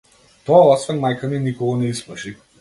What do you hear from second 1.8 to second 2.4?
не исплаши.